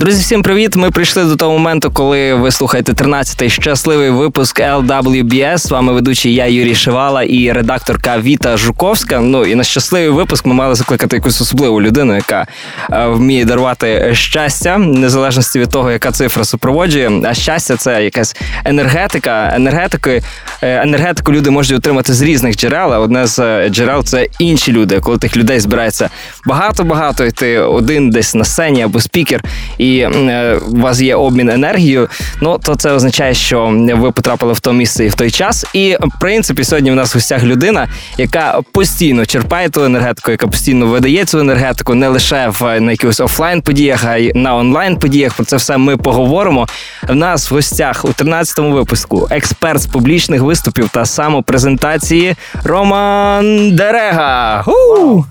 [0.00, 0.76] Друзі, всім привіт!
[0.76, 5.58] Ми прийшли до того моменту, коли ви слухаєте 13-й щасливий випуск LWBS.
[5.58, 9.20] З вами ведучий я Юрій Шивала і редакторка Віта Жуковська.
[9.20, 12.46] Ну і на щасливий випуск ми мали закликати якусь особливу людину, яка
[12.92, 17.10] е, вміє дарувати щастя, незалежності від того, яка цифра супроводжує.
[17.24, 19.52] А щастя це якась енергетика.
[19.54, 20.22] Енергетики,
[20.62, 22.94] е, енергетику люди можуть отримати з різних джерел.
[22.94, 25.00] а Одне з е, джерел це інші люди.
[25.00, 26.10] Коли тих людей збирається
[26.46, 29.42] багато-багато, і ти один десь на сцені або спікер.
[29.78, 32.08] і е, у вас є обмін енергією,
[32.40, 35.66] ну то це означає, що ви потрапили в то місце і в той час.
[35.72, 40.46] І в принципі, сьогодні в нас в гостях людина, яка постійно черпає ту енергетику, яка
[40.46, 44.96] постійно видає цю енергетику, не лише в на якихось офлайн подіях, а й на онлайн
[44.96, 45.34] подіях.
[45.34, 46.66] Про це все ми поговоримо.
[47.08, 54.64] В нас в гостях у 13-му випуску експерт з публічних виступів та самопрезентації Роман Дерега.
[54.66, 55.24] У!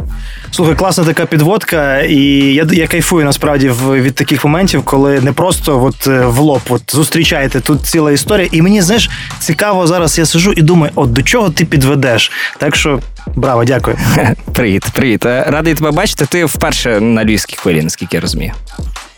[0.52, 2.20] Слухай, класна така підводка, і
[2.54, 6.82] я я кайфую насправді від таких моментів, коли не просто от е, в лоб от
[6.88, 8.50] зустрічаєте тут ціла історія.
[8.52, 10.18] І мені знаєш, цікаво зараз.
[10.18, 12.32] Я сижу і думаю, от до чого ти підведеш.
[12.58, 13.00] Так що
[13.36, 13.98] браво, дякую.
[14.54, 15.26] Привіт, привіт.
[15.26, 16.26] Е, радий тебе бачити.
[16.26, 18.54] Ти вперше на львівській хвилі, наскільки я розумію.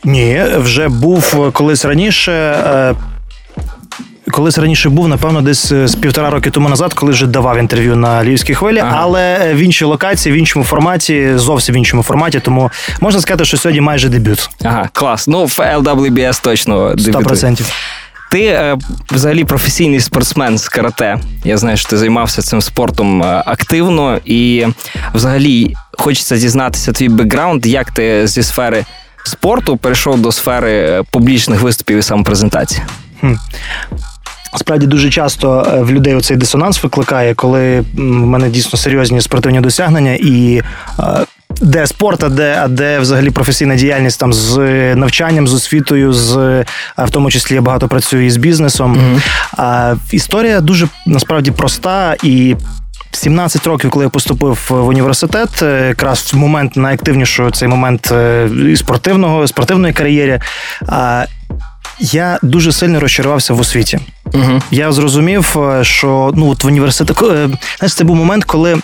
[0.03, 2.55] Ні, вже був колись раніше.
[4.31, 7.95] Колись раніше був, напевно, десь е, з півтора роки тому назад, коли вже давав інтерв'ю
[7.95, 8.97] на львівській хвилі, ага.
[9.01, 12.39] але е, в іншій локації, в іншому форматі, зовсім в іншому форматі.
[12.39, 14.49] Тому можна сказати, що сьогодні майже дебют.
[14.63, 15.27] Ага, клас.
[15.27, 17.25] Ну в LWBS точно дебютує.
[17.25, 17.71] 100%.
[18.31, 18.77] Ти е,
[19.11, 21.19] взагалі професійний спортсмен з карате.
[21.43, 24.65] Я знаю, що ти займався цим спортом активно, і
[25.13, 28.85] взагалі хочеться дізнатися твій бекграунд, як ти зі сфери
[29.25, 32.83] спорту перейшов до сфери публічних виступів і самопрезентації.
[33.21, 33.33] Хм.
[34.55, 39.61] Справді дуже часто е, в людей оцей дисонанс викликає, коли в мене дійсно серйозні спортивні
[39.61, 40.61] досягнення і.
[40.99, 41.03] Е,
[41.61, 44.57] де спорт, а де а де взагалі професійна діяльність там з
[44.95, 46.35] навчанням, з освітою, з
[46.97, 48.95] в тому числі я багато працюю із бізнесом.
[48.95, 49.21] Mm-hmm.
[49.57, 52.55] А, Історія дуже насправді проста і.
[53.13, 58.13] 17 років, коли я поступив в університет, е, якраз в момент найактивнішого цей момент
[58.75, 60.41] спортивного спортивної кар'єри.
[61.99, 63.99] Я дуже сильно розчарувався в освіті.
[64.33, 64.61] Угу.
[64.71, 68.77] Я зрозумів, е, що ну от в університеті е, знаєш, це був момент, коли.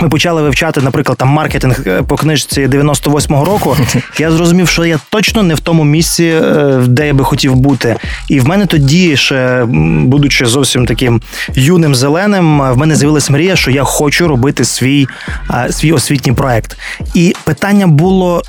[0.00, 3.76] Ми почали вивчати, наприклад, там маркетинг е, по книжці 98-го року.
[4.18, 6.40] Я зрозумів, що я точно не в тому місці,
[6.86, 7.96] де я би хотів бути.
[8.28, 9.64] І в мене тоді, ще
[10.04, 11.22] будучи зовсім таким
[11.54, 15.08] юним зеленим, в мене з'явилася мрія, що я хочу робити свій,
[15.70, 16.78] свій освітній проект.
[17.14, 18.42] І питання було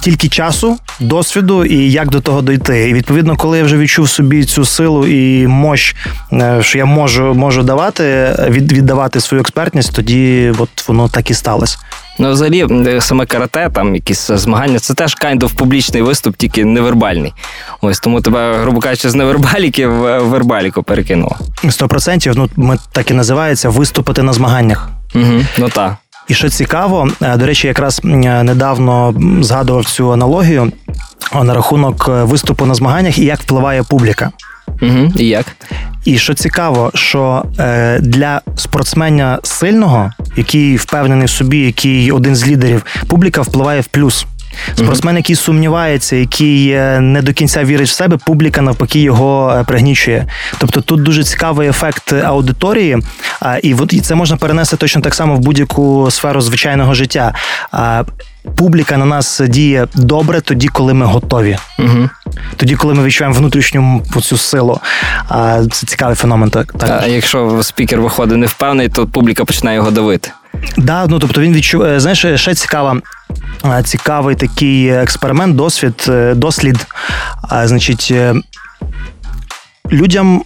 [0.00, 2.88] тільки часу, досвіду і як до того дойти.
[2.88, 5.96] І відповідно, коли я вже відчув собі цю силу і мощ,
[6.32, 11.34] е, що я можу можу давати, від, віддавати свою експертність, тоді от воно так і
[11.34, 11.78] сталося.
[12.18, 12.66] Ну, взагалі,
[13.00, 17.32] саме карате, там якісь змагання, це теж kind of публічний виступ, тільки невербальний.
[17.80, 21.36] Ось тому тебе, грубо кажучи, з невербаліки в вербаліку перекинуло.
[21.70, 22.32] Сто процентів.
[22.36, 24.88] Ну, ми так і називається виступити на змаганнях.
[25.14, 25.94] Угу, Ну так.
[26.28, 30.72] І що цікаво, е, до речі, якраз недавно згадував цю аналогію
[31.42, 34.30] на рахунок е, виступу на змаганнях і як впливає публіка.
[34.82, 35.46] Угу, І як?
[36.04, 42.46] І що цікаво, що е, для спортсмена сильного, який впевнений в собі, який один з
[42.46, 44.26] лідерів, публіка впливає в плюс.
[44.74, 49.64] Спортсмен, який сумнівається, який е, не до кінця вірить в себе, публіка навпаки його е,
[49.64, 50.26] пригнічує.
[50.58, 52.98] Тобто тут дуже цікавий ефект аудиторії,
[53.62, 57.34] і і це можна перенести точно так само в будь-яку сферу звичайного життя.
[58.56, 61.58] Публіка на нас діє добре тоді, коли ми готові.
[61.78, 62.10] Угу.
[62.56, 64.80] Тоді, коли ми відчуваємо внутрішню цю силу.
[65.72, 66.50] Це цікавий феномен.
[66.50, 67.00] Так, так.
[67.02, 70.30] А якщо спікер виходить невпевнений, то публіка починає його давити.
[70.76, 73.00] Да, ну тобто він відчуває, знаєш, ще цікава.
[73.84, 76.86] Цікавий такий експеримент, досвід, е, дослід.
[77.64, 78.34] Значить, е,
[79.92, 80.42] людям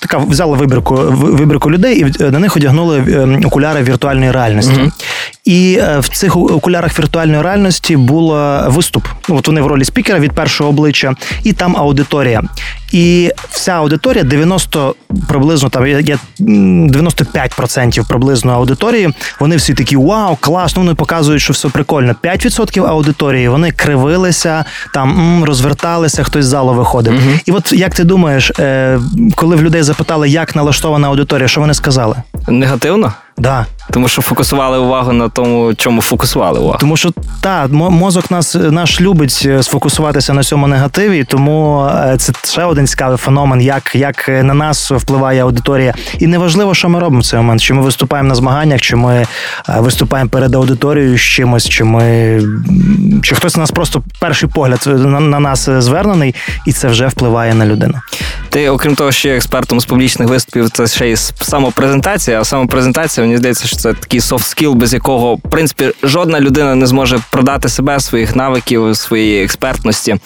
[0.00, 4.72] така взяли вибірку вибірку людей і на них одягнули е, окуляри віртуальної реальності.
[4.72, 4.90] Mm-hmm.
[5.44, 8.34] І е, в цих окулярах віртуальної реальності був
[8.66, 9.06] виступ.
[9.28, 12.42] Ну, от вони в ролі спікера від першого обличчя, і там аудиторія.
[12.92, 14.94] І вся аудиторія 90
[15.28, 19.10] приблизно там є 95% приблизно аудиторії.
[19.40, 20.82] Вони всі такі вау, класно.
[20.82, 22.14] Вони показують, що все прикольно.
[22.22, 27.14] 5% аудиторії вони кривилися, там розверталися, хтось з залу виходив.
[27.14, 29.00] uh І от як ти думаєш, е,
[29.34, 32.16] коли в людей запитали, як налаштована аудиторія, що вони сказали?
[32.48, 33.12] Негативно?
[33.38, 33.66] Да.
[33.90, 36.78] Тому що фокусували увагу на тому, чому фокусували увагу.
[36.80, 42.32] Тому що та мозок нас наш любить е, сфокусуватися на цьому негативі, тому е, це
[42.44, 45.94] ще один цікавий феномен, як як на нас впливає аудиторія.
[46.18, 47.60] І неважливо, що ми робимо в цей момент.
[47.60, 49.26] Чи ми виступаємо на змаганнях, чи ми е,
[49.78, 52.40] виступаємо перед аудиторією з чимось, чи ми
[53.22, 56.34] чи хтось на нас просто перший погляд на, на нас звернений,
[56.66, 57.94] і це вже впливає на людину.
[58.48, 62.40] Ти, окрім того, що є експертом з публічних виступів, це ще й самопрезентація.
[62.40, 66.74] А самопрезентація, мені здається, що це такий софт скіл, без якого в принципі жодна людина
[66.74, 70.16] не зможе продати себе, своїх навиків, своєї експертності.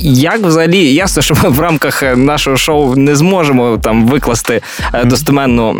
[0.00, 4.60] Як взагалі ясно, що ми в рамках нашого шоу не зможемо там викласти
[4.92, 5.76] е, достеменну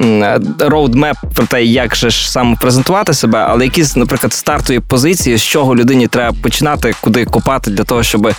[0.58, 5.76] роудмеп про те, як же ж самопрезентувати себе, але якісь, наприклад, стартові позиції, з чого
[5.76, 8.32] людині треба починати, куди копати для того, щоб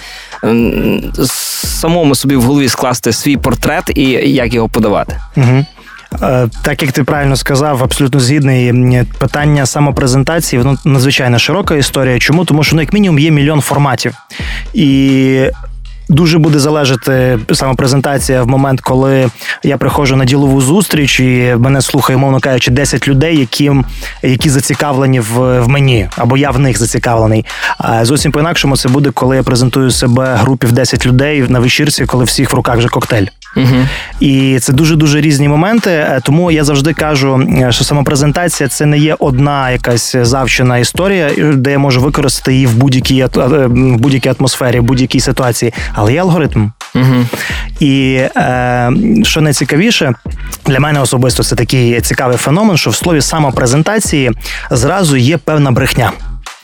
[1.63, 5.19] самому собі в голові скласти свій портрет і як його подавати.
[5.37, 5.65] Угу.
[6.61, 12.19] Так як ти правильно сказав, абсолютно згідний питання самопрезентації, воно надзвичайно широка історія.
[12.19, 12.45] Чому?
[12.45, 14.13] Тому що ну, як мінімум є мільйон форматів.
[14.73, 15.49] І
[16.09, 19.29] Дуже буде залежати саме презентація в момент, коли
[19.63, 23.71] я приходжу на ділову зустріч, і мене слухає, мовно кажучи, 10 людей, які
[24.23, 27.45] які зацікавлені в в мені, або я в них зацікавлений.
[27.77, 31.59] А зовсім по інакшому це буде, коли я презентую себе групі в 10 людей на
[31.59, 33.25] вечірці, коли всіх в руках вже коктейль.
[33.57, 33.87] Угу.
[34.19, 35.89] І це дуже дуже різні моменти.
[35.89, 41.31] Е, тому я завжди кажу, е, що самопрезентація це не є одна якась завчена історія,
[41.53, 46.13] де я можу використати її в будь-якій е, в будь-якій атмосфері, в будь-якій ситуації, але
[46.13, 46.71] є алгоритм.
[46.95, 47.25] Угу.
[47.79, 48.91] І е,
[49.23, 50.13] що найцікавіше,
[50.65, 54.31] для мене особисто це такий цікавий феномен, що в слові самопрезентації
[54.71, 56.11] зразу є певна брехня.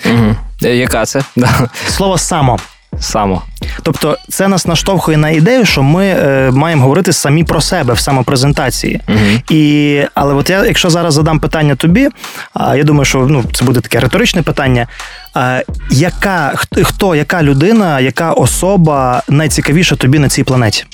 [0.05, 0.35] Угу.
[0.59, 1.21] Яка це?
[1.87, 2.59] Слово само.
[2.99, 3.41] Само.
[3.83, 7.99] Тобто, це нас наштовхує на ідею, що ми е, маємо говорити самі про себе в
[7.99, 9.01] самопрезентації.
[9.07, 9.17] Угу.
[9.49, 12.09] І, Але от я, якщо зараз задам питання тобі,
[12.53, 14.87] а я думаю, що ну, це буде таке риторичне питання.
[15.33, 16.53] А, яка
[16.83, 20.85] хто, яка людина, яка особа найцікавіша тобі на цій планеті?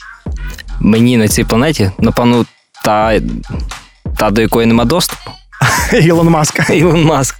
[0.79, 2.45] Мені на цій планеті, напевно,
[2.85, 3.19] та,
[4.17, 5.31] та до якої нема доступу.
[6.01, 6.69] Ілон Маск.
[6.73, 7.35] Ілон Маск.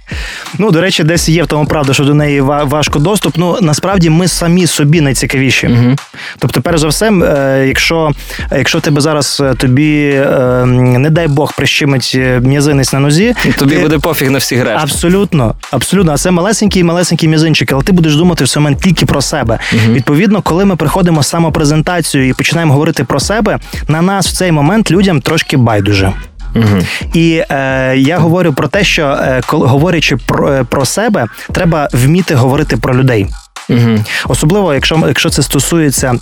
[0.58, 3.34] Ну, до речі, десь є в тому правда, що до неї важко доступ.
[3.36, 5.66] Ну насправді ми самі собі найцікавіші.
[5.66, 5.96] Угу.
[6.38, 8.10] Тобто, перш за все, е, якщо
[8.56, 13.82] якщо тебе зараз е, тобі, е, не дай Бог, прищимить м'язинець на нозі, тобі ти...
[13.82, 14.82] буде пофіг на всі решт.
[14.82, 16.12] Абсолютно, абсолютно.
[16.12, 19.58] А це малесенький малесенький м'язинчик, але ти будеш думати в цей момент тільки про себе.
[19.72, 19.92] Угу.
[19.92, 23.58] Відповідно, коли ми приходимо самопрезентацію і починаємо говорити про себе,
[23.88, 26.12] на нас в цей момент людям трошки байдуже.
[26.54, 26.78] Угу.
[27.14, 31.88] І е, я говорю про те, що е, коли говорячи про, е, про себе, треба
[31.92, 33.26] вміти говорити про людей.
[33.68, 34.04] Угу.
[34.28, 36.14] Особливо, якщо якщо це стосується.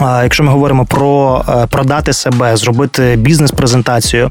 [0.00, 4.30] Якщо ми говоримо про е, продати себе, зробити бізнес-презентацію.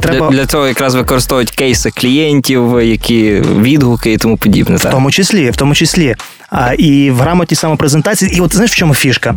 [0.00, 0.30] Треба...
[0.30, 4.76] Для для цього якраз використовують кейси клієнтів, які відгуки і тому подібне.
[4.76, 4.92] В так?
[4.92, 6.14] тому числі, в тому числі.
[6.50, 8.36] А, І в грамотній самопрезентації.
[8.36, 9.34] І от знаєш, в чому фішка?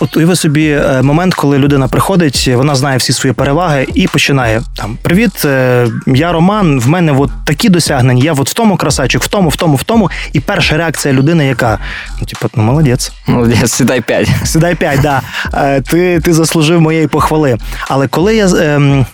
[0.00, 4.62] От уяви собі е, момент, коли людина приходить, вона знає всі свої переваги і починає
[4.76, 6.80] там: Привіт, е, я Роман.
[6.80, 8.24] В мене от такі досягнення.
[8.24, 10.10] Я от в тому красачок, в тому, в тому, в тому.
[10.32, 11.78] І перша реакція людини, яка
[12.20, 13.12] ну, типу, ну молодець.
[13.26, 14.28] Молодець, сідай п'ять.
[14.44, 15.22] Сідай п'ять, да.
[15.54, 17.58] Е, ти ти заслужив моєї похвали.
[17.88, 19.06] Але коли я ем,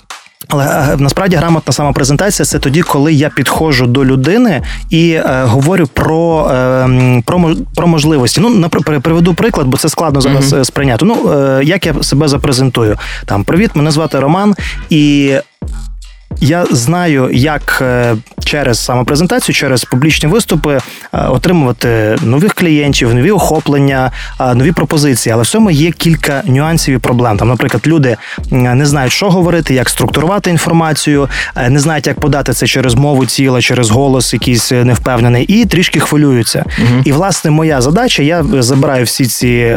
[0.52, 5.86] але е, насправді грамотна самопрезентація це тоді, коли я підходжу до людини і е, говорю
[5.86, 8.40] про е, про, про можливості.
[8.40, 10.64] Ну, наприклад, приведу приклад, бо це складно зараз mm-hmm.
[10.64, 11.04] сприйняти.
[11.04, 12.96] Ну, е, як я себе запрезентую?
[13.26, 14.54] Там привіт, мене звати Роман,
[14.90, 15.34] і
[16.40, 20.78] я знаю, як е, через самопрезентацію, через публічні виступи
[21.14, 25.32] е, отримувати нових клієнтів, нові охоплення, е, нові пропозиції.
[25.32, 27.36] Але в цьому є кілька нюансів і проблем.
[27.36, 28.16] Там, наприклад, люди
[28.50, 31.28] не знають, що говорити, як структурувати інформацію,
[31.68, 36.64] не знають, як подати це через мову тіла, через голос, якийсь невпевнений, і трішки хвилюються.
[36.78, 37.02] Угу.
[37.04, 39.76] І власне моя задача: я забираю всі ці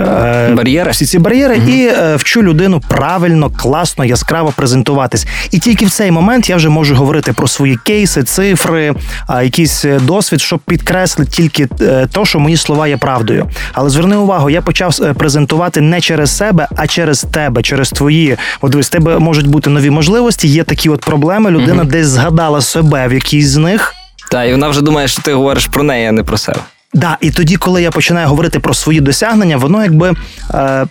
[0.53, 1.69] бар'єри, всі ці бар'єри угу.
[1.69, 5.27] і вчу людину правильно, класно, яскраво презентуватись.
[5.51, 8.93] І тільки в цей момент я вже можу говорити про свої кейси, цифри,
[9.29, 13.49] якийсь е, досвід, щоб підкреслити тільки е, то, що мої слова є правдою.
[13.73, 18.37] Але зверни увагу, я почав е, презентувати не через себе, а через тебе, через твої.
[18.61, 20.47] От дивись, тебе можуть бути нові можливості.
[20.47, 21.51] Є такі от проблеми.
[21.51, 23.93] Людина mm десь згадала себе в якійсь з них.
[24.31, 26.59] Так, і вона вже думає, що ти говориш про неї, а не про себе.
[26.93, 30.13] Да, і тоді, коли я починаю говорити про свої досягнення, воно якби
[30.53, 30.85] е,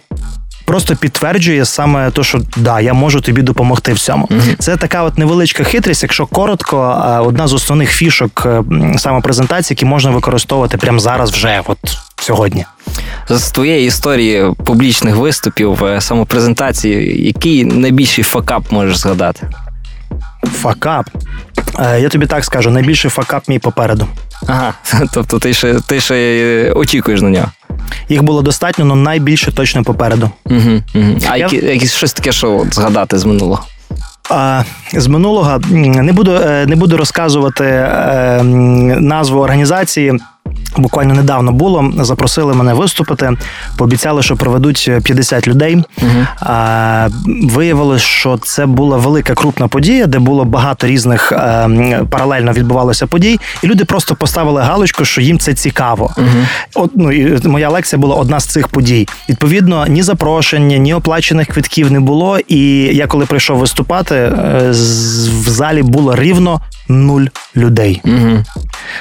[0.65, 4.27] просто підтверджує саме те, що да, я можу тобі допомогти в цьому.
[4.27, 4.57] Mm-hmm.
[4.59, 8.63] Це така от невеличка хитрість, якщо коротко, одна з основних фішок е,
[8.99, 11.79] самопрезентації, які можна використовувати прямо зараз, вже от
[12.17, 12.65] сьогодні.
[13.29, 19.49] З твоєї історії публічних виступів, е, самопрезентації, який найбільший факап можеш згадати?
[20.53, 21.07] Факап.
[21.79, 24.09] Е, Я тобі так скажу, найбільший факап мій попереду.
[24.47, 24.75] Ага,
[25.13, 27.47] тобто ти ще ти ще е, очікуєш на нього.
[28.09, 30.31] Їх було достатньо, але найбільше точно попереду.
[30.45, 31.05] Угу, угу.
[31.31, 33.63] А Я- які, якісь щось таке, що от згадати з минулого?
[34.31, 38.41] А, з минулого не буду, е, не буду розказувати е,
[39.01, 40.13] назву організації.
[40.77, 41.93] Буквально недавно було.
[42.01, 43.31] Запросили мене виступити.
[43.77, 45.75] Пообіцяли, що проведуть 50 людей.
[46.03, 46.11] Угу.
[46.41, 47.09] А,
[47.43, 53.07] виявилось, що це була велика крупна подія, де було багато різних е, м, паралельно відбувалося
[53.07, 56.11] подій, і люди просто поставили галочку, що їм це цікаво.
[56.19, 56.29] Угу.
[56.75, 59.09] От, ну, і моя лекція була одна з цих подій.
[59.29, 62.39] Відповідно, ні запрошення, ні оплачених квитків не було.
[62.49, 62.59] І
[62.97, 64.71] я коли прийшов виступати, е,
[65.41, 67.25] в залі було рівно нуль
[67.57, 68.01] людей.
[68.05, 68.45] Угу.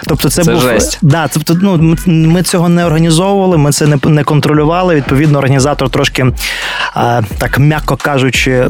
[0.07, 0.99] Тобто, це, Це був жесть.
[1.01, 4.95] Да, тобто, ну ми- цього не організовували, ми це не, не контролювали.
[4.95, 6.25] Відповідно, організатор трошки
[6.93, 8.67] а, так м'яко кажучи,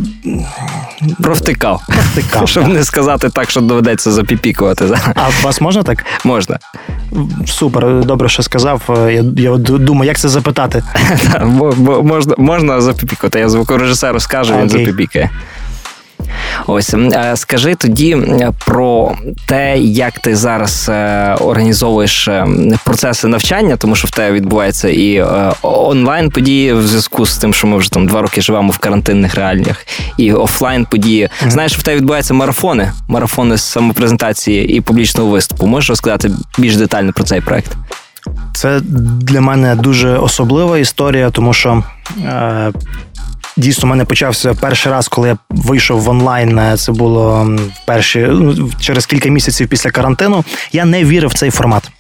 [1.22, 1.82] Провтикав.
[2.12, 2.50] втикав.
[2.50, 4.86] Щоб не сказати так, що доведеться запіпікувати.
[5.16, 6.06] А вас можна так?
[6.24, 6.60] Можна.
[7.46, 8.82] Супер, добре, що сказав.
[8.90, 10.84] Я, я думаю, як це запитати.
[12.04, 13.40] Можна, можна запіпікувати.
[13.40, 15.30] Я звукорежисеру скажу, він запіпікає.
[16.68, 19.12] Ось е, скажи тоді е, про
[19.48, 22.30] те, як ти зараз е, організовуєш
[22.86, 25.26] процеси навчання, тому що в тебе відбувається і
[25.62, 29.36] онлайн події в зв'язку з тим, що ми вже там два роки живемо в карантинних
[29.36, 29.86] реаліях,
[30.18, 31.30] і офлайн події.
[31.48, 35.66] Знаєш, в тебе відбуваються марафони, марафони з самопрезентації і публічного виступу.
[35.68, 37.72] Можеш розказати більш детально про цей проект?
[38.54, 38.80] Це
[39.22, 41.84] для мене дуже особлива історія, тому що
[42.26, 42.72] е,
[43.58, 46.60] дійсно у мене почався перший раз, коли я вийшов в онлайн.
[46.60, 47.50] е, Це було
[47.86, 50.44] перші ну, через кілька місяців після карантину.
[50.72, 51.92] Я не вірив в цей формат.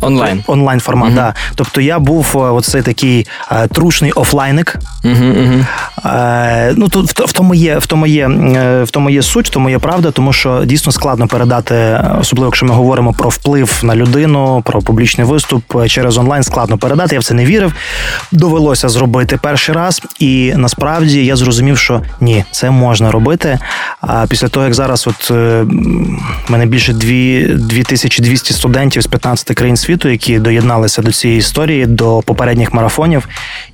[0.00, 0.44] Онлайн.
[0.46, 1.16] Онлайн формат, Мгм.
[1.16, 1.34] да.
[1.54, 4.76] Тобто я був е, оцей такий е, трушний офлайник.
[5.04, 5.64] Угу, угу.
[6.04, 9.46] Е, ну тут в, в тому є в тому є е, в тому є суть,
[9.46, 13.28] в тому є правда, тому що дійсно складно передати, е, особливо якщо ми говоримо про
[13.28, 17.14] вплив на людину, про публічний виступ е, через онлайн складно передати.
[17.14, 17.74] Я в це не вірив.
[18.32, 23.58] Довелося зробити перший раз, і насправді я зрозумів, що ні, це можна робити.
[24.00, 25.64] А після того, як зараз, от е,
[26.48, 32.22] мене більше дві 2200 студентів з 15 країн світу, які доєдналися до цієї історії, до
[32.26, 33.28] попередніх марафонів.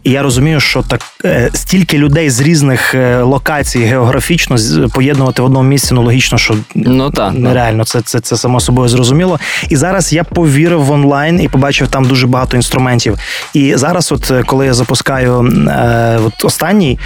[0.04, 4.56] І я розумію, що так е, стільки людей з різних е, локацій географічно
[4.94, 7.32] поєднувати в одному місці, ну логічно, що Ну так.
[7.34, 7.84] нереально.
[7.84, 9.40] Це, це, це само собою зрозуміло.
[9.68, 13.18] І зараз я повірив в онлайн і побачив там дуже багато інструментів.
[13.54, 16.98] І зараз, от е, коли я запускаю е, от останній,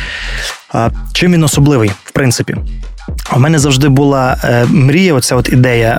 [1.12, 2.56] чим він особливий, в принципі.
[3.37, 5.99] У мене завжди була е, мрія, оця от ідея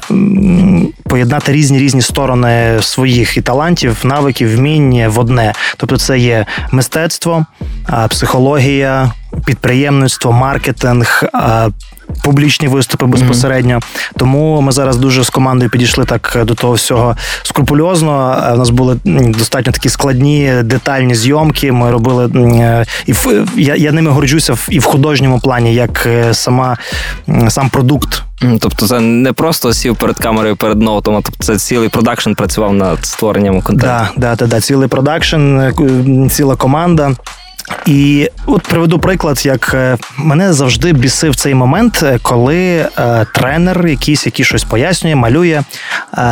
[1.03, 5.53] поєднати різні різні сторони своїх і талантів, навиків, вмінь в одне.
[5.77, 7.46] Тобто, це є мистецтво,
[8.10, 9.12] психологія,
[9.46, 11.24] підприємництво, маркетинг.
[12.24, 13.80] Публічні виступи безпосередньо,
[14.18, 18.44] тому ми зараз дуже з командою підійшли так до того всього скрупульозно.
[18.48, 21.72] Е, У нас були достатньо такі складні детальні зйомки.
[21.72, 26.34] Ми робили е, і в я, я ними горджуся і в художньому плані, як е,
[26.34, 26.78] сама
[27.50, 28.24] сам продукт.
[28.60, 32.74] Тобто це не просто сів перед камерою перед ноутом, а тобто це цілий продакшн працював
[32.74, 34.14] над створенням контенту.
[34.18, 35.74] Да, да, да, да, цілий продакшн, е,
[36.30, 37.12] ціла команда.
[37.86, 42.90] І от приведу приклад, як е, мене завжди бісив цей момент, е, коли е,
[43.34, 45.63] тренер якийсь, який щось пояснює, малює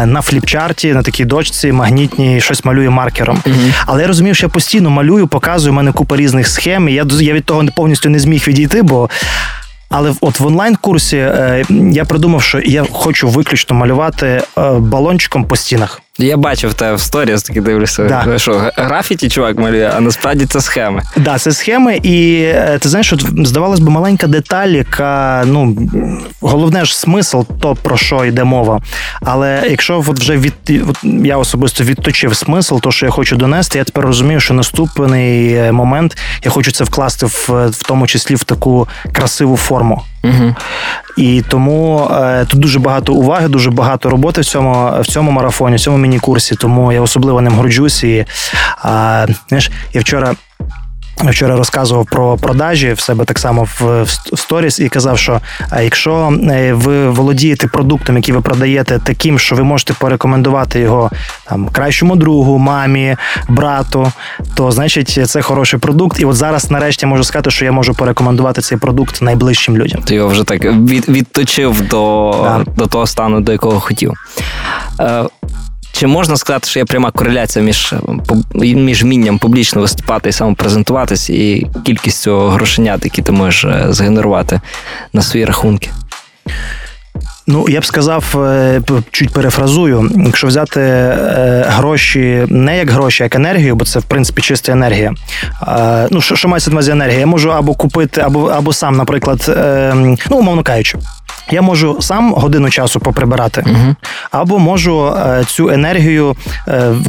[0.05, 3.43] на фліпчарті, на такій дошці магнітній, щось малює маркером.
[3.85, 6.89] Але я розумів, що я постійно малюю, показую, у мене купа різних схем.
[6.89, 9.09] І я, я від того повністю не зміг відійти, бо.
[9.89, 11.17] Але от в онлайн-курсі
[11.91, 14.41] я придумав, що я хочу виключно малювати
[14.79, 16.01] балончиком по стінах.
[16.19, 18.03] Я бачив тебе в сторіс, таки дивлюся.
[18.03, 18.39] Да.
[18.39, 21.01] Що графіті чувак малює, а насправді це схеми.
[21.17, 25.77] Да, це схеми, і е, ти знаєш, от здавалось би, маленька деталь, яка ну
[26.41, 28.79] головне ж смисл, то про що йде мова.
[29.21, 30.53] Але якщо от вже від
[30.89, 35.53] от я особисто відточив смисл, то що я хочу донести, я тепер розумію, що наступний
[35.53, 40.01] е, момент я хочу це вкласти в, в тому числі в таку красиву форму.
[40.23, 40.55] Угу.
[41.17, 45.75] І тому е, тут дуже багато уваги, дуже багато роботи в цьому в цьому марафоні,
[45.75, 46.55] в цьому міні-курсі.
[46.55, 48.03] Тому я особливо ним горджусь.
[48.03, 48.25] І е,
[49.47, 50.35] знаєш, я вчора.
[51.23, 56.33] Вчора розказував про продажі в себе так само в, сторіс і казав, що е, якщо
[56.49, 61.11] е, ви володієте продуктом, який ви продаєте, таким, що ви можете порекомендувати його
[61.49, 63.15] там кращому другу, мамі,
[63.47, 64.11] брату,
[64.55, 66.19] то значить це хороший продукт.
[66.19, 70.01] І от зараз, нарешті, можу сказати, що я можу порекомендувати цей продукт найближчим людям.
[70.01, 72.71] Ти його вже так від, відточив до, Да.
[72.75, 74.13] до того стану, до якого хотів.
[75.91, 81.29] Чи можна сказати, що є пряма кореляція між, е, між вмінням публічно виступати і самопрезентуватись
[81.29, 84.61] і кількістю грошенят, які ти можеш е, згенерувати
[85.13, 85.89] на свої рахунки?
[87.47, 88.81] Ну, я б сказав, е,
[89.11, 90.81] чуть перефразую, якщо взяти
[91.67, 95.13] гроші не як гроші, як енергію, бо це в принципі чиста енергія.
[96.11, 97.19] Ну, що що мається на увазі енергія?
[97.19, 99.57] Я можу або купити, або або сам, наприклад,
[100.29, 100.97] ну, умовно кажучи,
[101.51, 103.95] я можу сам годину часу поприбирати, uh
[104.31, 105.13] або можу
[105.47, 106.35] цю енергію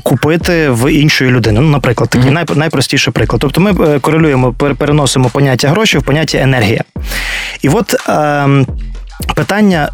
[0.02, 1.60] купити в іншої людини.
[1.60, 3.40] Ну, наприклад, такий uh найпростіший приклад.
[3.40, 6.84] Тобто ми корелюємо, переносимо поняття гроші в поняття енергія.
[7.62, 8.08] І от.
[8.08, 8.66] Ем,
[9.34, 9.88] питання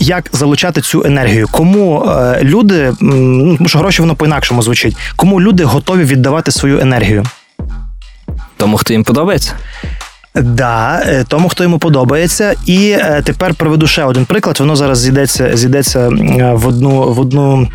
[0.00, 1.48] як залучати цю енергію?
[1.50, 7.24] Кому е, люди, ну що гроші воно по-інакшому звучить, кому люди готові віддавати свою енергію?
[8.56, 9.52] Тому хто їм подобається?
[10.34, 14.60] Да, е, тому хто йому подобається, і е, тепер приведу ще один приклад.
[14.60, 16.08] Воно зараз зійдеться зійдеться
[16.54, 17.68] в одну в одну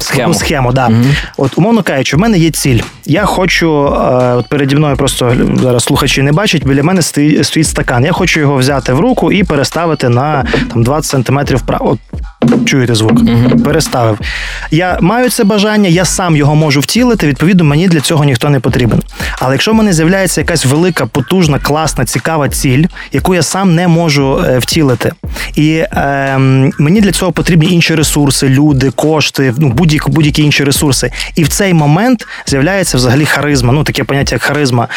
[0.00, 0.34] Схему.
[0.34, 0.86] схему, да.
[0.86, 1.04] Угу.
[1.36, 2.80] От, умовно кажучи, в мене є ціль.
[3.06, 8.04] Я хочу, е, от переді мною просто зараз слухачі не бачать, біля мене стоїть, стакан.
[8.04, 11.98] Я хочу його взяти в руку і переставити на там 20 сантиметрів вправо.
[12.64, 13.12] Чуєте звук?
[13.12, 13.62] Угу.
[13.64, 14.18] Переставив.
[14.70, 17.26] Я маю це бажання, я сам його можу втілити.
[17.26, 19.02] Відповідно, мені для цього ніхто не потрібен.
[19.38, 23.88] Але якщо в мене з'являється якась велика, потужна, класна, цікава ціль, яку я сам не
[23.88, 25.12] можу е, втілити,
[25.54, 26.38] і е,
[26.78, 31.10] мені для цього потрібні інші ресурси, люди, кошти, ну будь-які будь-які інші ресурси.
[31.34, 33.72] І в цей момент з'являється взагалі харизма.
[33.72, 34.88] Ну таке поняття як харизма.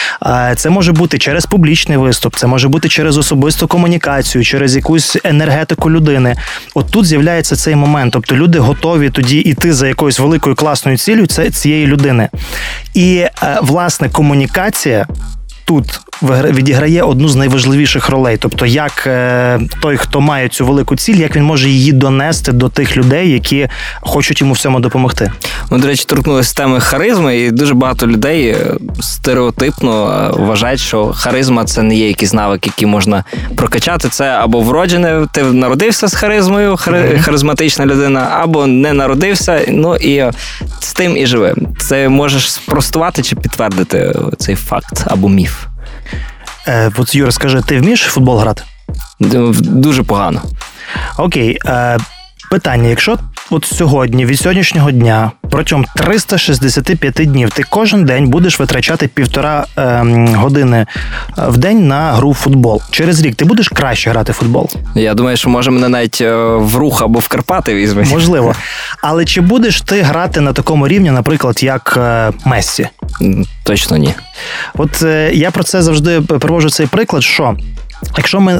[0.55, 5.91] Це може бути через публічний виступ, це може бути через особисту комунікацію, через якусь енергетику
[5.91, 6.35] людини.
[6.73, 8.13] От тут з'являється цей момент.
[8.13, 12.29] Тобто люди готові тоді йти за якоюсь великою класною ціллю цієї людини.
[12.93, 15.07] І е, власне комунікація
[15.65, 18.37] тут відіграє одну з найважливіших ролей.
[18.37, 22.69] Тобто, як е, той, хто має цю велику ціль, як він може її донести до
[22.69, 23.67] тих людей, які
[24.01, 25.31] хочуть йому в цьому допомогти.
[25.69, 28.57] Ми, до речі, торкнулися теми харизми, і дуже багато людей е,
[28.99, 33.23] стереотипно е, вважають, що харизма це не є якийсь навик, який можна
[33.55, 34.09] прокачати.
[34.09, 36.77] Це або вроджене, ти народився з харизмою,
[37.21, 39.61] харизматична людина, або не народився.
[39.67, 40.31] Ну і
[40.79, 41.55] з тим і живи.
[41.77, 45.70] Це можеш спростувати чи підтвердити цей факт або міф.
[46.67, 48.63] Е, От, Юра, скажи, ти вмієш в футбол грати?
[49.59, 50.41] Дуже погано.
[51.17, 51.59] Окей.
[51.65, 51.97] Е,
[52.49, 53.17] Питання: якщо
[53.49, 60.03] от сьогодні, від сьогоднішнього дня, протягом 365 днів, ти кожен день будеш витрачати півтора е,
[60.35, 60.85] години
[61.37, 62.81] в день на гру в футбол.
[62.91, 64.69] Через рік ти будеш краще грати в футбол?
[64.95, 68.03] Я думаю, що може мене навіть е, в рух або в Карпати візьме.
[68.03, 68.55] Можливо.
[69.01, 72.87] Але чи будеш ти грати на такому рівні, наприклад, як е, Мессі?
[73.63, 74.13] Точно ні.
[74.73, 77.23] От е, я про це завжди привожу цей приклад.
[77.23, 77.55] що
[78.17, 78.53] Якщо ми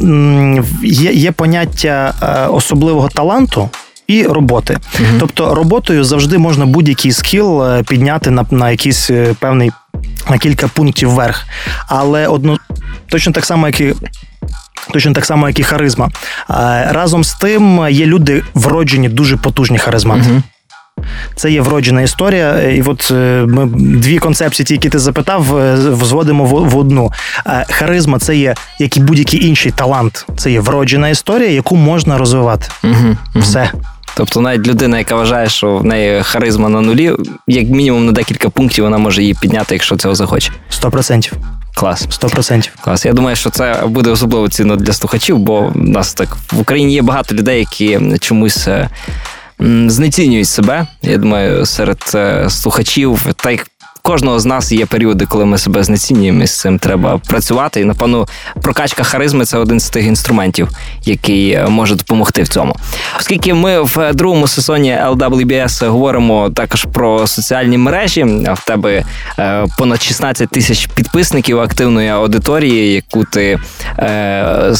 [0.83, 3.69] є є поняття е, особливого таланту.
[4.11, 9.35] І роботи, uh тобто роботою завжди можна будь-який скіл е, підняти на на якийсь е,
[9.39, 9.71] певний
[10.29, 11.45] на кілька пунктів вверх.
[11.87, 12.57] Але одно
[13.07, 13.93] точно так само, як і
[14.93, 16.09] точно так само, як і харизма.
[16.89, 20.29] Разом з тим є люди вроджені дуже потужні харизмати.
[20.29, 20.41] uh
[21.35, 25.77] це є вроджена історія, і от е, ми дві концепції, ті, які ти запитав, е,
[25.77, 27.11] зводимо в одну.
[27.47, 30.25] Е, харизма це є як і будь-який інший талант.
[30.37, 32.67] Це є вроджена історія, яку можна розвивати.
[32.83, 33.17] Угу, угу.
[33.35, 33.71] Все.
[34.21, 37.13] Тобто, навіть людина, яка вважає, що в неї харизма на нулі,
[37.47, 40.51] як мінімум на декілька пунктів вона може її підняти, якщо цього захоче.
[40.69, 41.33] Сто процентів.
[41.75, 42.07] Клас.
[42.09, 42.73] Сто процентів.
[42.81, 43.05] Клас.
[43.05, 46.93] Я думаю, що це буде особливо цінно для слухачів, бо в нас так в Україні
[46.93, 48.67] є багато людей, які чомусь
[49.87, 50.87] знецінюють себе.
[51.01, 53.59] Я думаю, серед е, слухачів, та й
[54.01, 57.81] кожного з нас є періоди, коли ми себе знецінюємо, і з цим треба працювати.
[57.81, 58.27] І напевно,
[58.61, 60.69] прокачка харизми це один з тих інструментів,
[61.05, 62.75] який е, може допомогти в цьому.
[63.19, 69.03] Оскільки ми в другому сезоні LWBS говоримо також про соціальні мережі, в тебе
[69.39, 73.59] е, понад 16 тисяч підписників активної аудиторії, яку ти
[73.99, 74.73] е,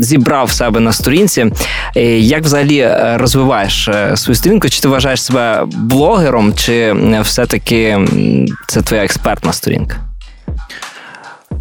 [0.00, 1.46] зібрав в себе на сторінці.
[2.18, 4.68] Як взагалі розвиваєш свою сторінку?
[4.68, 7.98] Чи ти вважаєш себе блогером, чи все-таки
[8.66, 9.96] це твоя експертна сторінка?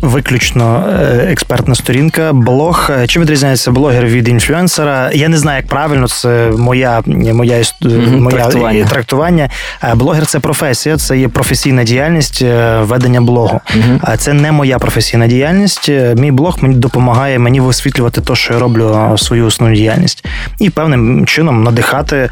[0.03, 2.89] Виключно е, експертна сторінка, блог.
[2.89, 5.11] Е, чим відрізняється блогер від інфлюенсера?
[5.13, 8.85] Я не знаю, як правильно це моя моя, mm-hmm, моя трактування.
[8.85, 9.49] трактування.
[9.83, 12.41] Е, блогер це професія, це є професійна діяльність
[12.79, 13.61] ведення блогу.
[13.65, 14.17] Mm-hmm.
[14.17, 15.91] Це не моя професійна діяльність.
[16.15, 20.25] Мій блог мені допомагає мені висвітлювати те, що я роблю свою основну діяльність,
[20.59, 22.29] і певним чином надихати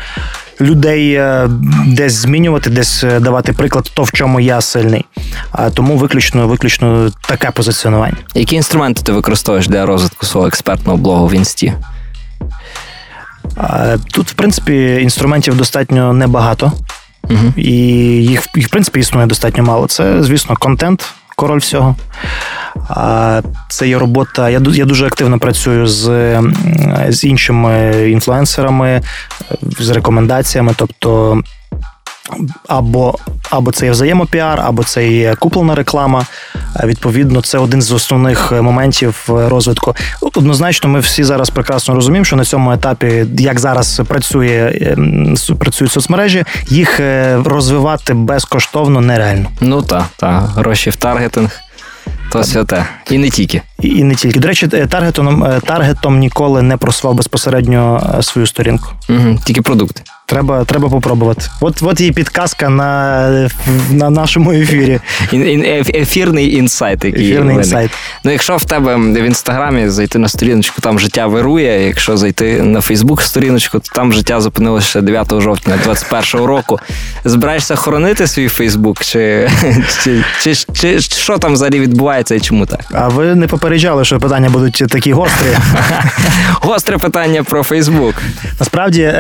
[0.62, 1.50] людей е,
[1.88, 5.06] десь змінювати, десь е, давати приклад, то в чому я сильний.
[5.52, 8.18] А тому виключно, виключно таке позиціонування.
[8.36, 11.74] Які інструменти ти використовуєш для розвитку свого експертного блогу в інсті?
[14.12, 16.72] Тут, в принципі, інструментів достатньо небагато,
[17.24, 17.54] угу.
[17.56, 19.88] і їх, їх, в принципі, існує достатньо мало.
[19.88, 21.96] Це, звісно, контент король всього.
[23.70, 24.50] Це є робота.
[24.50, 26.06] Я я дуже активно працюю з
[27.10, 29.02] з іншими інфлюенсерами,
[29.80, 30.74] з рекомендаціями.
[30.78, 31.42] Тобто
[32.68, 33.16] або
[33.50, 36.26] або це є взаємопіар, або це є куплена реклама.
[36.84, 39.96] Відповідно, це один з основних моментів розвитку.
[40.22, 45.92] Однозначно, ми всі зараз прекрасно розуміємо, що на цьому етапі, як зараз працює ем, працюють
[45.92, 49.50] соцмережі, їх е, розвивати безкоштовно нереально.
[49.62, 50.44] Ну так, так.
[50.44, 51.60] гроші в таргетинг.
[52.32, 52.86] То святе.
[53.10, 53.62] І не тільки.
[53.80, 54.40] І, і не тільки.
[54.40, 58.90] До речі, е, таргетом е, таргетом ніколи не просував безпосередньо свою сторінку.
[59.10, 60.02] Угу, Тільки продукти.
[60.32, 61.42] Треба треба попробувати.
[61.62, 63.50] От от є підказка на
[63.92, 65.00] на нашому ефірі.
[65.96, 67.06] Ефірний інсайт.
[67.06, 67.92] який Ефірний інсайт.
[68.24, 71.86] Ну, якщо в тебе в інстаграмі зайти на сторіночку, там життя вирує.
[71.88, 76.80] Якщо зайти на Фейсбук сторіночку, то там життя зупинилося 9 жовтня 21 року.
[77.26, 79.04] Збираєшся хоронити свій Фейсбук?
[79.04, 79.50] Чи,
[80.04, 82.86] чи, чи, чи, чи що там взагалі відбувається і чому так?
[82.94, 85.48] А ви не попереджали, що питання будуть такі гострі?
[86.52, 88.16] Гостре питання про Фейсбук.
[88.60, 89.14] Насправді.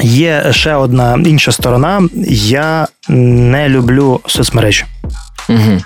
[0.00, 2.02] Е, Є ще одна інша сторона.
[2.40, 4.84] Я не люблю соцмережі.
[5.48, 5.80] Угу.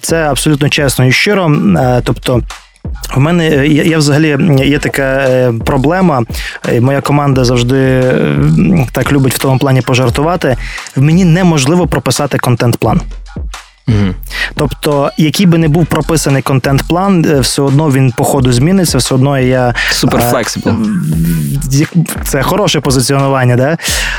[0.00, 1.52] Це абсолютно чесно і щиро.
[1.78, 2.42] Е, тобто.
[3.14, 6.22] В мене я, я взагалі є така е, проблема.
[6.80, 8.02] Моя команда завжди
[8.92, 10.56] так любить в тому плані пожартувати.
[10.96, 13.00] В мені неможливо прописати контент-план.
[13.88, 14.14] Угу.
[14.54, 19.14] Тобто, який би не був прописаний контент-план, е, все одно він по ходу зміниться, все
[19.14, 20.70] одно я супер flexible.
[22.24, 23.76] Це хороше позиціонування, да?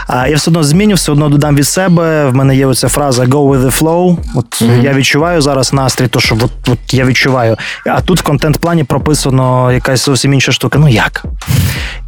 [0.08, 2.26] А я все одно зміню, все одно додам від себе.
[2.26, 4.18] В мене є оця фраза go with the flow.
[4.36, 4.72] От угу.
[4.84, 7.58] я відчуваю зараз настрій, то що от, от я відчуваю.
[7.86, 10.80] А тут в контент-плані прописано якась зовсім інша штука.
[10.80, 11.26] Ну як?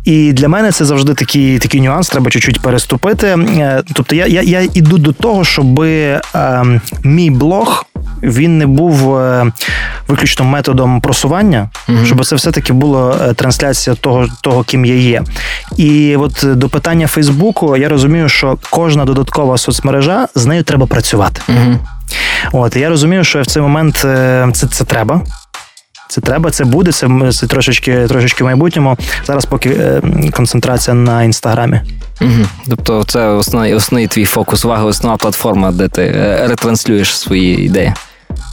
[0.03, 3.27] І для мене це завжди такий такий нюанс, треба чуть-чуть переступити.
[3.27, 6.21] Е, тобто я я, я іду до того, щоб е,
[7.03, 7.85] мій блог
[8.23, 9.51] він не був е,
[10.07, 15.23] виключно методом просування, mm щоб це все-таки була е, трансляція того, того, ким я є.
[15.77, 21.41] І от до питання Фейсбуку я розумію, що кожна додаткова соцмережа з нею треба працювати.
[21.49, 21.77] mm
[22.51, 25.21] От я розумію, що в цей момент е, це, це треба.
[26.09, 28.97] Це треба, це буде, це це трошечки трошечки в майбутньому.
[29.25, 31.81] Зараз поки е, концентрація на інстаграмі.
[32.21, 32.45] Угу.
[32.69, 37.93] Тобто, це основний основний твій фокус уваги, основна платформа, де ти е, ретранслюєш свої ідеї.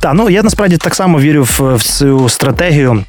[0.01, 3.05] Так, ну я насправді так само вірю в, в цю стратегію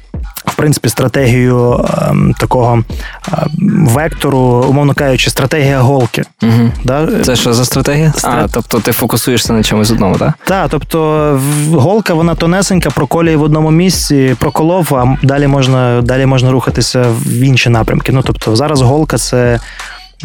[0.48, 6.22] в принципі стратегію ем, такого ем, вектору, умовно кажучи, стратегія голки.
[6.42, 6.70] Угу.
[6.84, 7.08] Да?
[7.22, 8.12] Це що за стратегія?
[8.16, 8.42] Стра...
[8.44, 10.32] А, Тобто ти фокусуєшся на чомусь одному, так?
[10.44, 11.40] Так, тобто
[11.72, 17.40] голка вона тонесенька, проколює в одному місці, проколов, а далі можна далі можна рухатися в
[17.40, 18.12] інші напрямки.
[18.12, 19.60] Ну тобто зараз голка це.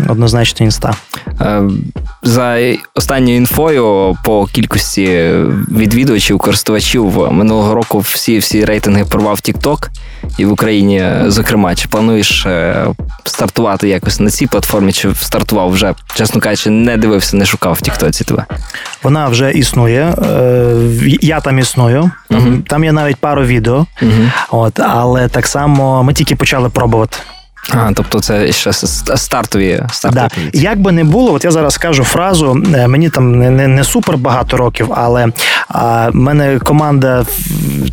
[0.09, 0.93] Однозначно інста.
[1.41, 1.61] Е,
[2.23, 2.57] за
[2.95, 5.31] останньою інфою по кількості
[5.71, 9.89] відвідувачів, користувачів минулого року всі всі рейтинги порвав TikTok
[10.37, 12.85] і в Україні, зокрема, чи плануєш е,
[13.23, 17.81] стартувати якось на цій платформі, чи стартував вже, чесно кажучи, не дивився, не шукав в
[17.81, 18.45] Тіктоці тебе?
[19.03, 20.01] Вона вже існує.
[20.01, 20.75] Е,
[21.21, 22.11] я там існую.
[22.31, 27.17] uh Там є навіть пару відео, uh от але так само ми тільки почали пробувати.
[27.71, 30.49] А, тобто це ще стартові стартові.
[30.53, 30.59] Да.
[30.59, 32.63] Як би не було, от я зараз скажу фразу.
[32.75, 35.27] Е, мені там не не, не супер багато років, але
[35.67, 37.25] а, в мене команда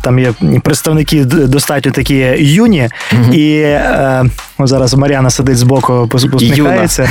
[0.01, 3.33] там є представники достатньо такі юні, угу.
[3.33, 4.23] і а,
[4.59, 7.09] е, зараз Мар'яна сидить збоку, посміхається.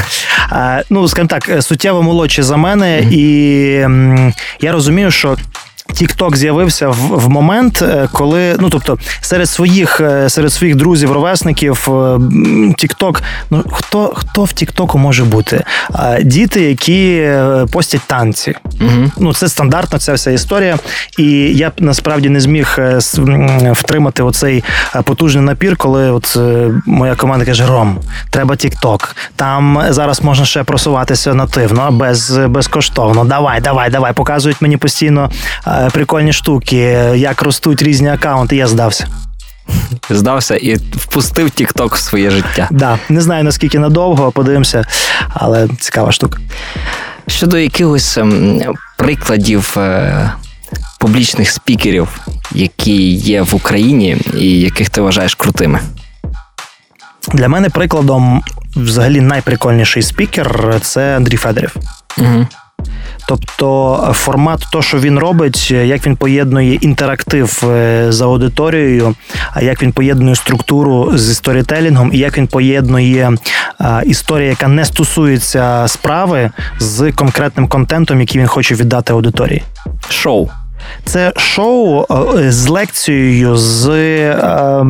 [0.51, 3.11] А, ну, скажімо так, суттєво молодші за мене, угу.
[3.11, 5.37] і м, я розумію, що
[5.93, 11.13] Тікток з'явився в, в момент, е, коли ну тобто серед своїх е, серед своїх друзів,
[11.13, 11.89] ровесників,
[12.77, 15.65] Тікток, ну хто хто в Тіктоку може бути?
[16.23, 18.55] Діти, які е, постять танці.
[18.81, 19.11] Угу.
[19.19, 20.79] Ну це стандартна ця вся історія.
[21.19, 22.79] І я б насправді не зміг
[23.73, 24.65] втримати оцей
[25.05, 26.39] потужний напір, коли от
[26.87, 27.99] моя команда каже: Ром,
[28.31, 29.17] треба Тікток.
[29.37, 33.25] Там зараз можна ще просуватися нативно, без безкоштовно.
[33.25, 34.13] Давай, давай, давай.
[34.13, 35.31] Показують мені постійно.
[35.81, 36.77] Е, прикольні штуки,
[37.17, 39.07] як ростуть різні акаунти, я здався.
[40.11, 42.69] Здався і впустив TikTok в своє життя.
[42.71, 44.85] Да, Не знаю наскільки надовго, подивимося,
[45.29, 46.39] але цікава штука.
[47.27, 48.63] Щодо якихось ем,
[48.99, 50.33] прикладів е,
[50.99, 52.09] публічних спікерів,
[52.55, 55.81] які є в Україні, і яких ти вважаєш крутими.
[57.33, 58.43] Для мене прикладом,
[58.77, 61.77] взагалі, найприкольніший спікер це Андрій Федорів.
[62.19, 62.47] Угу.
[63.31, 69.15] Тобто формат, то, що він робить, як він поєднує інтерактив е, за аудиторією,
[69.53, 73.33] а як він поєднує структуру з сторітелінгом, і як він поєднує
[74.05, 79.63] історію, яка не стосується справи з конкретним контентом, який він хоче віддати аудиторії.
[80.09, 80.49] Шоу.
[81.05, 82.07] Це шоу
[82.39, 84.85] е, з лекцією, з е,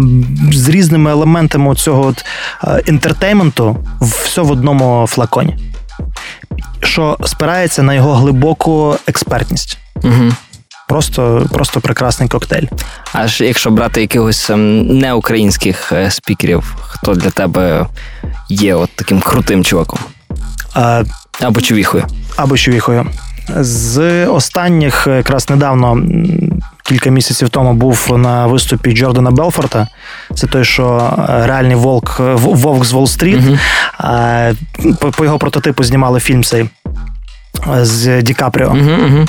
[0.53, 2.15] з різними елементами цього
[2.87, 5.57] інтертейменту, все в одному флаконі,
[6.83, 9.79] що спирається на його глибоку експертність.
[9.97, 10.33] Угу.
[10.89, 12.67] Просто просто прекрасний коктейль.
[13.13, 17.87] Аж якщо брати якихось ем, неукраїнських е, спікерів, хто для тебе
[18.49, 19.99] є от таким крутим чуваком?
[20.75, 21.03] А,
[21.41, 22.07] Або човіхою.
[22.37, 23.07] Або чувіхою.
[23.57, 26.03] З останніх, якраз недавно,
[26.85, 29.89] кілька місяців тому, був на виступі Джордана Белфорта.
[30.35, 33.49] Це той, що е, реальний волк Вовк з Волл-стріт.
[33.49, 33.59] Угу.
[35.01, 38.69] По, по його прототипу знімали фільм цей е, з Ді Капріо.
[38.69, 39.27] Угу, угу.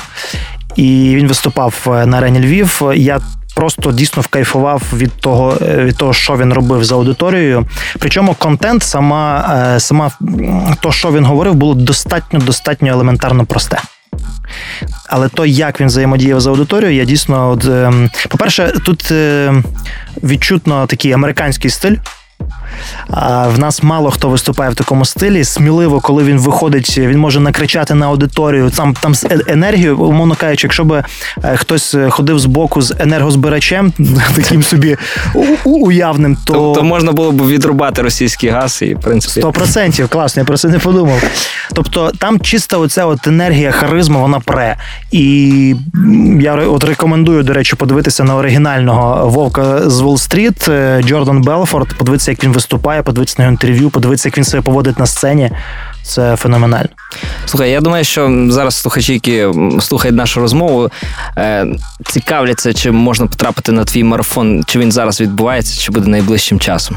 [0.76, 2.82] І він виступав е, на арені Львів.
[2.94, 3.20] Я
[3.54, 7.66] Просто дійсно вкайфував від того, від того, що він робив за аудиторією.
[7.98, 10.10] Причому контент, сама сама
[10.80, 13.78] то, що він говорив, було достатньо достатньо елементарно просте.
[15.08, 19.54] Але то, як він взаємодіяв з аудиторією, я дійсно, от, ем, по-перше, тут е,
[20.22, 21.96] відчутно такий американський стиль.
[23.46, 25.44] В нас мало хто виступає в такому стилі.
[25.44, 28.70] Сміливо, коли він виходить, він може накричати на аудиторію.
[28.70, 31.04] Там там з е, енергією, умовно кажучи, якщо би
[31.44, 33.92] е, хтось ходив з боку з енергозбирачем,
[34.34, 34.96] таким собі
[35.64, 40.46] уявним, то Тобто можна було б відрубати російський газ і в принципі 100%, класно, я
[40.46, 41.22] про це не подумав.
[41.74, 44.76] Тобто там чиста оця от енергія, харизма, вона пре.
[45.10, 45.74] І
[46.40, 50.68] я от рекомендую, до речі, подивитися на оригінального вовка з Уолл-стріт
[51.02, 54.98] Джордан Белфорд, подивитися, як він виступає, подивитися на його інтерв'ю, подивитися, як він себе поводить
[54.98, 55.50] на сцені.
[56.02, 56.88] Це феноменально.
[57.46, 59.46] Слухай, я думаю, що зараз слухачі, які
[59.80, 60.90] слухають нашу розмову,
[61.36, 61.66] е,
[62.06, 66.96] цікавляться, чи можна потрапити на твій марафон, чи він зараз відбувається, чи буде найближчим часом.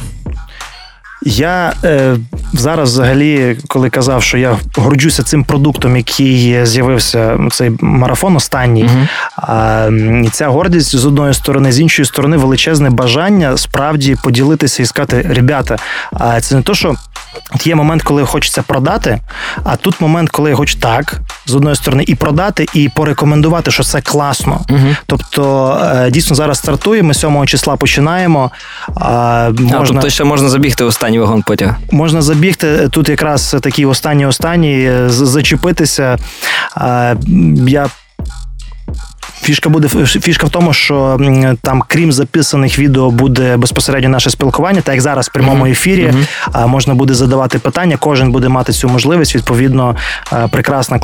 [1.28, 2.18] Я е,
[2.54, 9.08] зараз, взагалі, коли казав, що я горджуся цим продуктом, який з'явився цей марафон останній, uh-huh.
[9.38, 9.90] а,
[10.26, 15.26] і ця гордість з одної сторони, з іншої сторони, величезне бажання справді поділитися і сказати:
[15.30, 15.76] ребята,
[16.14, 16.96] а це не то, що
[17.64, 19.20] є момент, коли хочеться продати,
[19.64, 23.84] а тут момент, коли я хочу так, з одної сторони, і продати, і порекомендувати, що
[23.84, 24.62] це класно.
[24.70, 24.96] Uh-huh.
[25.06, 28.52] Тобто, е, дійсно зараз стартуємо, 7 числа починаємо.
[28.96, 29.80] А, можна...
[29.80, 31.76] а, тобто ще можна забігти в останній вагон потяг.
[31.92, 36.18] Можна забігти тут, якраз такі останні останні зачепитися.
[37.68, 37.90] Я
[39.42, 41.20] Фішка буде фішка в тому, що
[41.62, 46.14] там, крім записаних відео, буде безпосередньо наше спілкування, так як зараз в прямому ефірі
[46.52, 46.68] uh-huh.
[46.68, 47.98] можна буде задавати питання.
[47.98, 49.36] Кожен буде мати цю можливість.
[49.36, 49.96] Відповідно,
[50.52, 51.00] прекрасна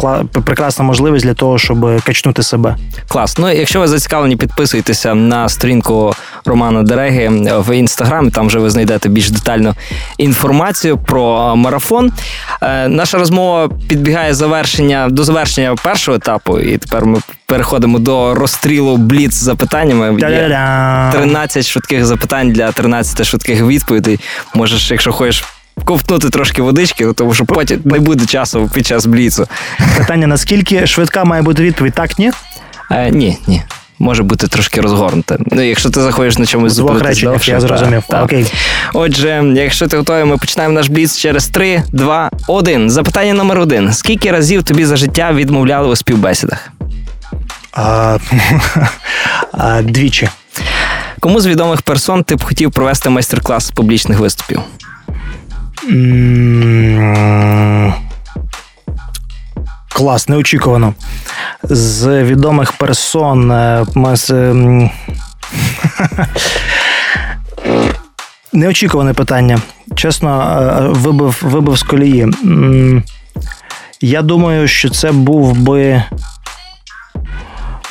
[0.46, 2.76] прекрасна можливість для того, щоб качнути себе.
[3.08, 3.38] Клас.
[3.38, 6.14] Ну, якщо ви зацікавлені, підписуйтеся на сторінку
[6.46, 7.30] Романа Дереги
[7.68, 8.32] в інстаграм.
[8.32, 9.74] Там вже ви знайдете більш детальну
[10.18, 12.12] інформацію про марафон.
[12.62, 17.20] Е, наша розмова підбігає завершення до завершення першого етапу, і тепер ми
[17.52, 20.20] переходимо до розстрілу бліц з запитаннями.
[20.20, 20.60] Є
[21.14, 24.20] 13 швидких запитань для 13 швидких відповідей.
[24.56, 25.44] Можеш, якщо хочеш.
[25.86, 29.48] Ковтнути трошки водички, тому що потім не буде часу під час бліцу.
[29.98, 31.94] Питання: наскільки швидка має бути відповідь?
[31.94, 32.32] Так, ні?
[32.92, 33.62] Е, Ні, ні.
[34.00, 35.38] Може бути трошки розгорнуте.
[35.52, 37.52] Ну, якщо ти заходиш на чомусь зупинитися довше.
[37.52, 38.04] Я зрозумів.
[38.10, 38.46] Так, Окей.
[38.94, 42.90] Отже, якщо ти готовий, ми починаємо наш бліц через 3, 2, 1.
[42.90, 43.94] Запитання номер один.
[43.94, 46.72] Скільки разів тобі за життя відмовляли у співбесідах?
[47.74, 48.18] А,
[49.52, 50.30] а, Двічі.
[51.20, 54.62] Кому з відомих персон ти б хотів провести майстер-клас з публічних виступів?
[59.90, 60.94] Клас, неочікувано.
[61.64, 63.52] З відомих персон.
[63.52, 63.86] Е,
[68.54, 69.60] неочікуване питання.
[69.96, 72.28] Чесно, е, вибив, вибив з колії.
[74.02, 76.04] Я думаю, що це був би.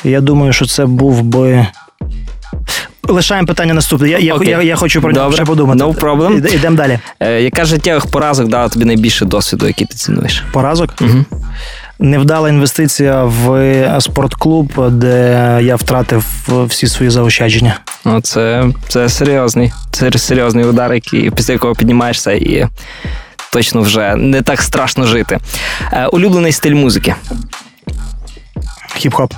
[0.03, 1.67] Я думаю, що це був би.
[3.03, 4.09] Лишаємо питання наступне.
[4.09, 5.83] Я я, я, я хочу про нього ще подумати.
[5.83, 6.55] No problem.
[6.55, 6.99] Йдемо далі.
[7.19, 10.43] Е, Яка життєвих поразок дала тобі найбільше досвіду, який ти цінуєш?
[10.51, 10.93] Поразок?
[11.01, 11.25] Угу.
[11.99, 16.25] Невдала інвестиція в спортклуб, де я втратив
[16.69, 17.79] всі свої заощадження.
[18.05, 19.71] Ну, це це серйозний.
[19.91, 22.67] Це серйозний удар, який після якого піднімаєшся і
[23.53, 25.39] точно вже не так страшно жити.
[25.93, 27.15] Е, улюблений стиль музики.
[28.97, 29.31] Хіп-хоп.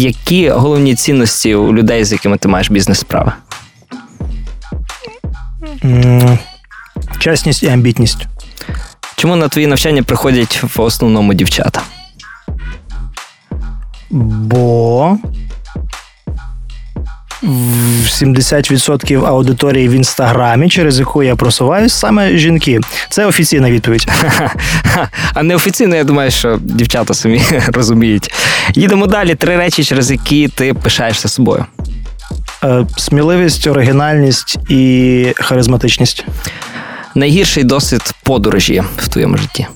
[0.00, 3.32] Які головні цінності у людей, з якими ти маєш бізнес-справи?
[7.18, 8.26] Чесність і амбітність.
[9.16, 11.82] Чому на твої навчання приходять в основному дівчата?
[14.10, 15.16] Бо
[17.42, 22.80] 70% аудиторії в інстаграмі, через яку я просуваюсь, саме жінки.
[23.10, 24.08] Це офіційна відповідь.
[25.34, 28.34] А неофіційно, я думаю, що дівчата самі розуміють.
[28.74, 29.34] Їдемо далі.
[29.34, 31.66] Три речі, через які ти пишаєшся собою.
[32.64, 36.24] Е, сміливість, оригінальність і харизматичність.
[37.14, 39.66] Найгірший досвід подорожі в твоєму житті.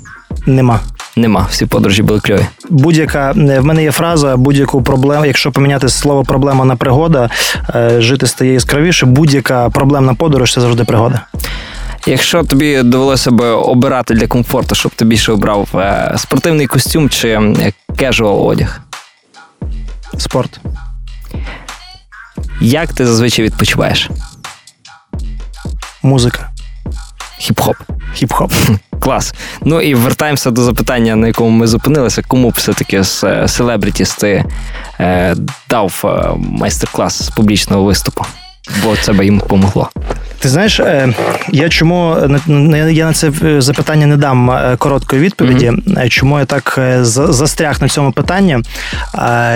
[0.46, 0.80] Нема.
[1.16, 2.46] Нема, всі подорожі були кльові.
[2.70, 7.30] Будь-яка в мене є фраза, будь-яку проблему, якщо поміняти слово проблема на пригода,
[7.74, 9.06] е, жити стає яскравіше.
[9.06, 11.20] Будь-яка проблемна подорож це завжди пригода.
[12.06, 17.40] Якщо тобі довелося б обирати для комфорту, щоб ти більше обрав е, спортивний костюм чи
[17.96, 18.80] casual одяг?
[20.18, 20.60] Спорт.
[22.60, 24.10] Як ти зазвичай відпочиваєш?
[26.02, 26.53] Музика.
[27.40, 27.74] Хіп-хоп.
[28.14, 28.52] Хіп-хоп.
[29.00, 29.34] Клас.
[29.62, 32.22] Ну і вертаємося до запитання, на якому ми зупинилися.
[32.28, 34.44] Кому б все-таки з celebrities ти
[35.00, 35.36] е,
[35.70, 38.24] дав е, майстер-клас з публічного виступу?
[38.84, 39.90] Бо це би їм допомогло.
[40.38, 41.14] Ти знаєш, е,
[41.52, 42.16] я чому
[42.90, 45.70] я на це запитання не дам е, короткої відповіді.
[45.70, 46.08] Mm-hmm.
[46.08, 48.58] Чому я так застряг на цьому питанні?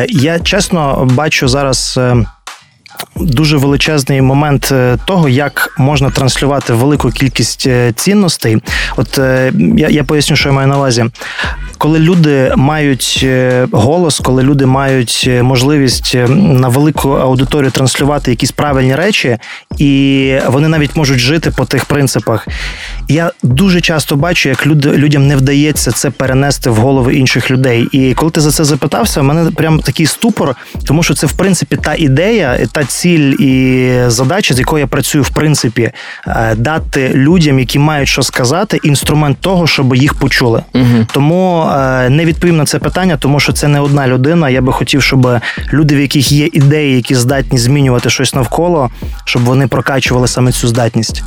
[0.08, 2.00] Я чесно бачу зараз
[3.16, 8.62] дуже величезний момент е, того, як можна транслювати велику кількість е, цінностей.
[8.96, 11.04] От е, я, я поясню, що я маю на увазі.
[11.78, 13.26] Коли люди мають
[13.72, 19.38] голос, коли люди мають можливість на велику аудиторію транслювати якісь правильні речі,
[19.78, 22.48] і вони навіть можуть жити по тих принципах.
[23.08, 27.88] Я дуже часто бачу, як люди, людям не вдається це перенести в голови інших людей.
[27.92, 31.32] І коли ти за це запитався, в мене прям такий ступор, тому що це в
[31.32, 35.90] принципі та ідея, та ціль і задача, з якою я працюю, в принципі,
[36.26, 40.62] е, дати людям, які мають що сказати, інструмент того, щоб їх почули.
[40.74, 41.06] Угу.
[41.12, 44.50] Тому е, не відповім на це питання, тому що це не одна людина.
[44.50, 45.40] Я би хотів, щоб
[45.72, 48.90] люди, в яких є ідеї, які здатні змінювати щось навколо,
[49.24, 51.22] щоб вони прокачували саме цю здатність.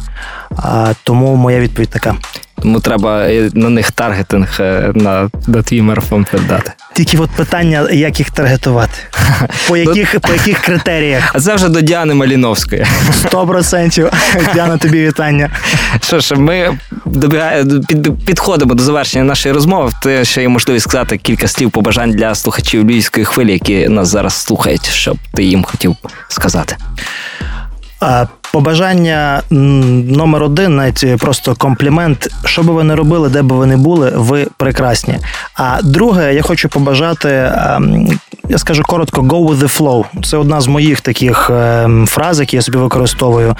[1.03, 2.15] Тому моя відповідь така.
[2.61, 4.59] Тому треба е, на них таргетинг
[4.93, 6.71] на, на твій марафон передати.
[6.93, 8.93] Тільки от питання, як їх таргетувати,
[9.67, 11.31] по яких по яких критеріях?
[11.35, 12.85] А це вже до Діани Маліновської.
[13.13, 14.09] Сто процентів.
[14.53, 15.49] Діана, тобі вітання.
[16.01, 16.77] Що ж, ми
[17.87, 19.91] під, підходимо до завершення нашої розмови.
[20.03, 24.33] Ти ще є можливість сказати кілька слів побажань для слухачів львівської хвилі, які нас зараз
[24.33, 25.95] слухають, щоб ти їм хотів
[26.27, 26.75] сказати.
[28.51, 32.27] Побажання номер один, навіть просто комплімент.
[32.45, 35.19] Що би ви не робили, де би ви не були, ви прекрасні.
[35.55, 40.23] А друге, я хочу побажати, ем, я скажу коротко, go with the flow.
[40.23, 43.55] Це одна з моїх таких ем, фраз, які я собі використовую.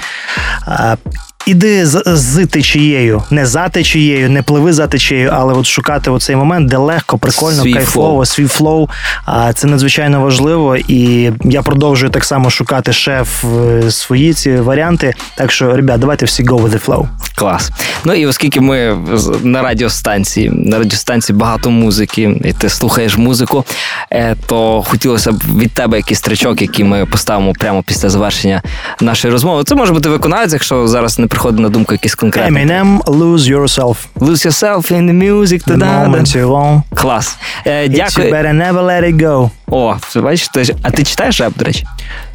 [1.46, 6.36] Іди з, з течією, не за течією, не пливи за течією, але от шукати оцей
[6.36, 8.24] момент, де легко, прикольно, свій кайфово, flow.
[8.24, 8.88] свій flow.
[9.24, 10.76] А це надзвичайно важливо.
[10.76, 15.14] І я продовжую так само шукати ще в свої ці варіанти.
[15.36, 17.08] Так що, ребят, давайте всі go with the flow.
[17.34, 17.70] Клас.
[18.04, 18.98] Ну і оскільки ми
[19.42, 23.64] на радіостанції, на радіостанції багато музики, і ти слухаєш музику,
[24.10, 28.62] е, то хотілося б від тебе якийсь стрічок, який ми поставимо прямо після завершення
[29.00, 29.64] нашої розмови.
[29.64, 32.64] Це може бути виконавець, якщо зараз не приходить на думку якийсь конкретний.
[32.66, 33.96] Eminem, Lose Yourself.
[34.16, 35.64] Lose Yourself in the music.
[35.64, 36.82] The moment you want.
[36.94, 37.36] Клас.
[37.66, 38.28] Е, Дякую.
[38.28, 39.50] You better never let it go.
[39.68, 40.50] О, бачиш,
[40.82, 41.86] а ти читаєш реп, до речі?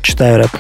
[0.02, 0.52] Читаю реп.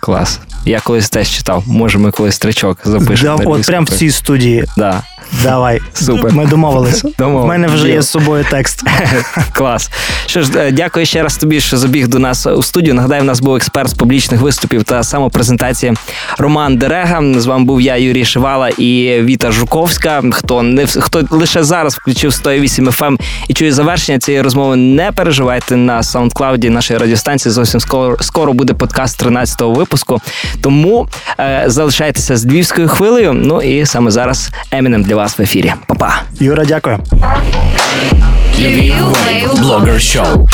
[0.00, 0.40] Клас.
[0.64, 1.62] Я колись теж читав.
[1.66, 3.36] Може, ми колись тричок запишемо.
[3.36, 4.64] Да, от прямо в цій студії.
[4.76, 5.02] Да.
[5.42, 5.80] Давай.
[5.94, 6.32] Супер.
[6.32, 7.08] Ми домовилися.
[7.18, 8.82] У мене вже є з собою текст.
[9.52, 9.90] Клас.
[10.26, 12.94] Що ж, е, дякую ще раз тобі, що забіг до нас у студію.
[12.94, 15.92] Нагадаю, в нас був експерт з публічних виступів та самопрезентації
[16.38, 17.40] Роман Дерега.
[17.40, 20.22] З вами був я, Юрій Шивала і Віта Жуковська.
[20.32, 25.12] Хто не хто лише зараз включив 108 FM ем і чує завершення цієї розмови, не
[25.12, 27.52] переживайте на саундклауді нашої радіостанції.
[27.52, 30.20] Зовсім скоро скоро буде подкаст 13-го випуску.
[30.62, 31.08] Тому
[31.40, 33.32] е, залишайтеся з львівською хвилею.
[33.32, 35.72] Ну і саме зараз Емінем для вас в ефірі.
[35.86, 36.22] Па-па.
[36.40, 36.98] Юра, дякую.
[39.58, 40.48] Блогер шоу.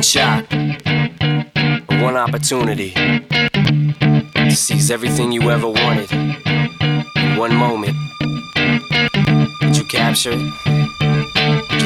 [0.00, 0.50] one shot,
[2.00, 7.94] one opportunity to seize everything you ever wanted in one moment.
[9.60, 10.69] Did you capture it?